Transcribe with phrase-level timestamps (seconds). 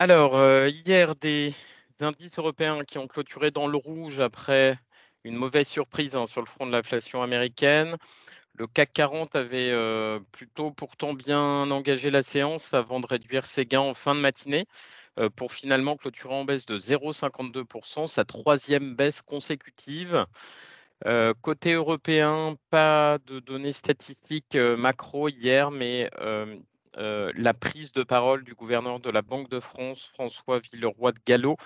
[0.00, 1.54] Alors, heu, hier, des
[2.00, 4.76] indices européens qui ont clôturé dans le rouge après
[5.24, 7.96] une mauvaise surprise, hein, sur le front de l'inflation américaine.
[8.54, 13.66] Le CAC 40 avait, heu, plutôt pourtant bien engagé la séance avant de réduire ses
[13.66, 14.66] gains en fin de matinée,
[15.20, 20.26] heu, pour finalement clôturer en baisse de 0,52% sa troisième baisse consécutive.
[21.42, 26.10] Côté européen, pas de données statistiques, macro hier, mais
[26.98, 31.20] heu, la prise de parole du gouverneur de la Banque de France, François Villeroy de
[31.26, 31.56] Galhau,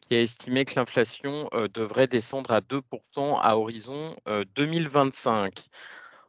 [0.00, 5.64] qui a estimé que l'inflation, heu, devrait descendre à 2% à horizon, heu, 2025.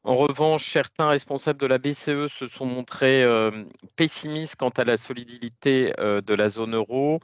[0.03, 3.23] En revanche, certains responsables de la BCE se sont montrés,
[3.95, 7.19] pessimistes quant à la solidité, de la zone euro.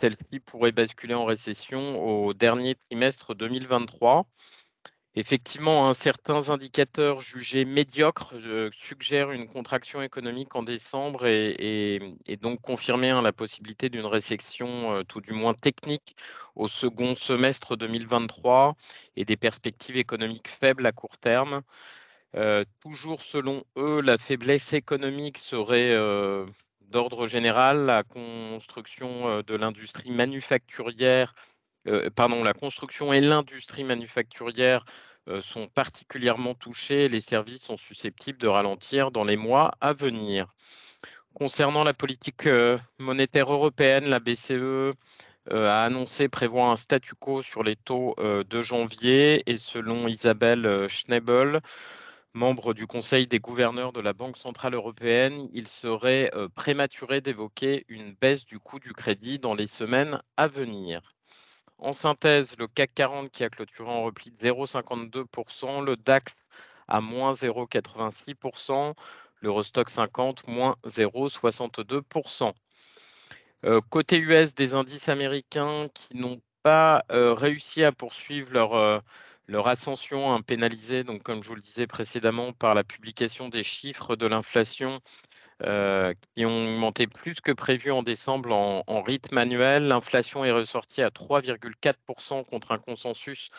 [0.00, 4.26] Celle-ci pourrait basculer en récession au dernier trimestre 2023.
[5.18, 11.98] Effectivement, hein, certains indicateurs jugés médiocres, heu, suggèrent une contraction économique en décembre et
[12.42, 16.16] donc confirmer, hein, la possibilité d'une récession, heu, tout du moins technique
[16.54, 18.76] au second semestre 2023
[19.16, 21.62] et des perspectives économiques faibles à court terme.
[22.36, 25.94] Heu, toujours selon eux, la faiblesse économique serait,
[26.82, 27.86] d'ordre général.
[27.86, 31.34] La construction, de l'industrie manufacturière
[32.14, 34.84] pardon, la construction et l'industrie manufacturière,
[35.28, 37.08] heu, sont particulièrement touchées.
[37.08, 40.54] Les services sont susceptibles de ralentir dans les mois à venir.
[41.34, 44.92] Concernant la politique, heu, monétaire européenne, la BCE,
[45.50, 50.88] a annoncé prévoir un statu quo sur les taux, de janvier et selon Isabelle, heu,
[50.88, 51.60] Schnabel,
[52.34, 58.14] membre du conseil des gouverneurs de la Banque centrale européenne, il serait, prématuré d'évoquer une
[58.14, 61.15] baisse du coût du crédit dans les semaines à venir.
[61.78, 66.34] En synthèse, le CAC 40 qui a clôturé en repli de 0,52%, le DAX
[66.88, 68.94] à moins 0,86%,
[69.42, 72.54] l'Eurostock 50 moins 0,62%.
[73.64, 79.00] Euh, côté US, des indices américains qui n'ont pas euh, réussi à poursuivre leur, euh,
[79.64, 80.40] ascension hein,
[81.04, 85.00] donc comme je vous le disais précédemment, par la publication des chiffres de l'inflation
[85.64, 89.86] euh, qui ont augmenté plus que prévu en décembre en, rythme annuel.
[89.86, 93.50] L'inflation est ressortie à 3,4% contre un consensus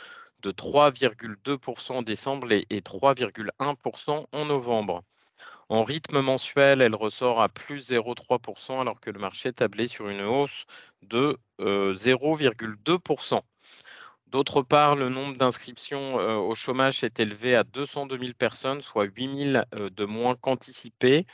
[0.41, 5.03] de 3,2% en décembre et, et 3,1% en novembre.
[5.69, 10.22] En rythme mensuel, elle ressort à plus 0,3% alors que le marché tablait sur une
[10.22, 10.66] hausse
[11.02, 13.41] de euh, 0,2%.
[14.28, 19.06] D'autre part, le nombre d'inscriptions euh, au chômage s'est élevé à 202 000 personnes, soit
[19.06, 21.25] 8 000 euh, de moins qu'anticipé.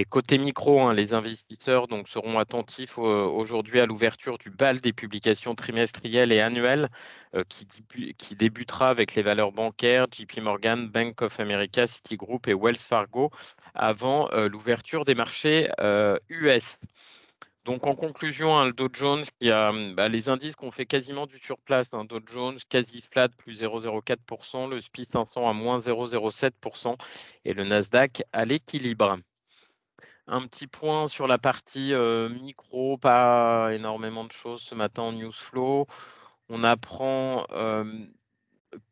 [0.00, 4.92] Et côté micro, hein, les investisseurs seront attentifs euh, aujourd'hui à l'ouverture du bal des
[4.92, 6.88] publications trimestrielles et annuelles
[7.34, 12.76] euh, qui, débutera avec les valeurs bancaires JP Morgan, Bank of America, Citigroup et Wells
[12.76, 13.32] Fargo
[13.74, 15.68] avant euh, l'ouverture des marchés
[16.28, 16.78] US.
[17.64, 21.26] Donc en conclusion, hein, le Dow Jones qui a bah, les indices qu'on fait quasiment
[21.26, 26.94] du surplace, hein, Dow Jones quasi flat plus 0,04%, le SPI 500 à moins 0,07%
[27.44, 29.18] et le Nasdaq à l'équilibre.
[30.28, 35.12] Un petit point sur la partie euh, micro, pas énormément de choses ce matin en
[35.12, 35.86] news flow.
[36.50, 37.84] On apprend euh,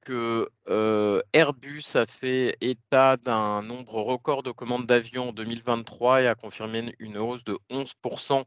[0.01, 6.27] que euh, Airbus a fait état d'un nombre record de commandes d'avions en 2023 et
[6.27, 8.45] a confirmé une hausse de 11%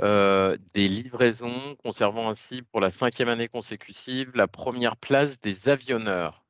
[0.00, 6.43] euh, des livraisons, conservant ainsi pour la cinquième année consécutive la première place des avionneurs.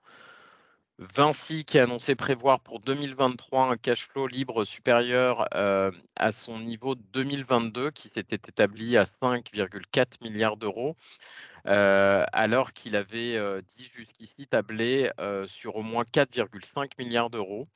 [0.99, 6.61] Vinci qui a annoncé prévoir pour 2023 un cash flow libre supérieur euh, à son
[6.61, 10.97] niveau de 2022 qui s'était établi à 5,4 milliards d'euros,
[11.67, 15.11] euh, alors qu'il avait euh, dit jusqu'ici tablé
[15.47, 17.67] sur au moins 4,5 milliards d'euros.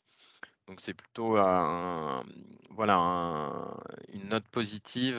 [0.68, 1.32] Donc c'est plutôt
[2.70, 3.76] voilà, un,
[4.12, 5.18] une note positive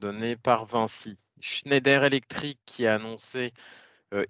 [0.00, 1.16] donnée par Vinci.
[1.40, 3.52] Schneider Electric qui a annoncé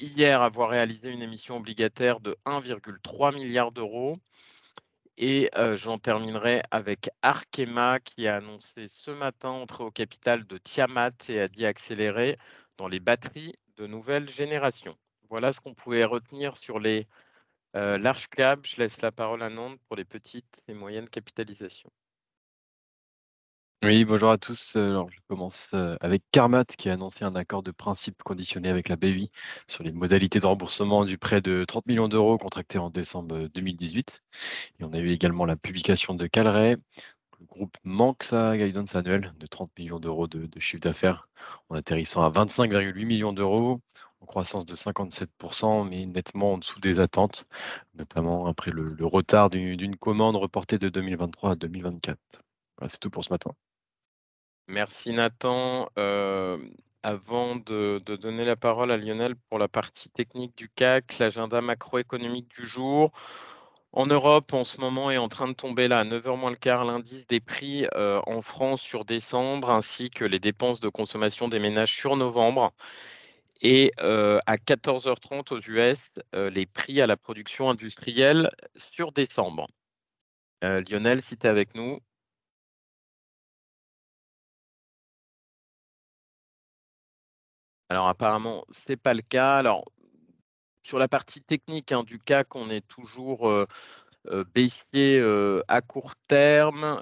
[0.00, 4.19] hier avoir réalisé une émission obligataire de 1,3 milliard d'euros.
[5.16, 10.59] Et euh, j'en terminerai avec Arkema qui a annoncé ce matin entrer au capital de
[10.59, 12.36] Tiamat et a dit accélérer
[12.77, 14.97] dans les batteries de nouvelle génération.
[15.31, 17.07] Voilà ce qu'on pouvait retenir sur les
[17.77, 18.69] euh, large caps.
[18.69, 21.92] Je laisse la parole à Nantes pour les petites et moyennes capitalisations.
[23.84, 24.77] Oui, bonjour à tous.
[24.77, 28.89] Alors, je commence euh, avec Carmat qui a annoncé un accord de principe conditionné avec
[28.89, 29.28] la BEI
[29.66, 34.22] sur les modalités de remboursement du prêt de 30 millions d'euros contracté en décembre 2018.
[34.81, 36.77] Et on a eu également la publication de Calray.
[37.41, 41.28] Le groupe manque sa guidance annuelle de 30 millions d'euros de, de, chiffre d'affaires
[41.69, 43.83] en atterrissant à 25,8 millions d'euros
[44.21, 47.45] en croissance de 57%, mais nettement en dessous des attentes,
[47.95, 52.19] notamment après le, le retard d'une commande reportée de 2023 à 2024.
[52.78, 53.53] Voilà, c'est tout pour ce matin.
[54.69, 55.89] Merci Nathan.
[55.99, 56.59] Euh,
[57.03, 62.49] avant de, donner la parole à Lionel pour la partie technique du CAC, l'agenda macroéconomique
[62.49, 63.13] du jour.
[63.93, 66.57] En Europe, en ce moment, est en train de tomber là à 9h moins le
[66.57, 71.49] quart l'indice des prix euh, en France sur décembre, ainsi que les dépenses de consommation
[71.49, 72.72] des ménages sur novembre.
[73.60, 79.69] Et euh, à 14h30 aux US, les prix à la production industrielle sur décembre.
[80.63, 82.01] Lionel, si tu es avec nous.
[87.95, 89.59] Alors apparemment, ce n'est pas le cas.
[89.59, 89.85] Alors,
[90.83, 93.67] sur la partie technique hein, du CAC, on est toujours euh,
[94.33, 97.01] euh, baissier euh, à court terme,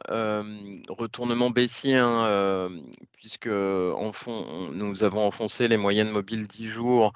[0.90, 2.68] retournement baissier, hein,
[3.16, 7.14] puisque nous avons enfoncé les moyennes mobiles 10 jours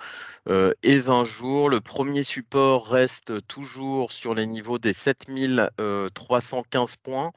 [0.49, 1.69] et 20 jours.
[1.69, 7.33] Le premier support reste toujours sur les niveaux des 7315 points.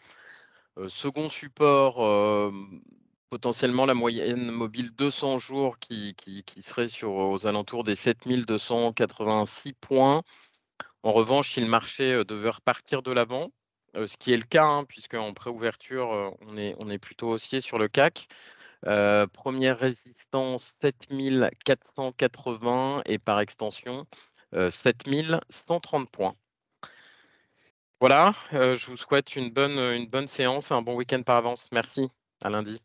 [0.87, 1.99] Second support,
[3.29, 6.15] potentiellement la moyenne mobile 200 jours qui,
[6.59, 10.23] serait sur, aux alentours des 7286 points.
[11.03, 13.51] En revanche, si le marché euh, devait repartir de l'avant,
[13.95, 17.61] euh, ce qui est le cas, hein, puisque en préouverture, euh, on, est, plutôt haussier
[17.61, 18.27] sur le CAC.
[19.33, 24.05] Première résistance 7480 et par extension
[24.53, 26.35] euh, 7130 points.
[27.99, 31.67] Voilà, je vous souhaite une bonne, une bonne séance, un bon week-end par avance.
[31.73, 32.09] Merci,
[32.41, 32.81] à lundi.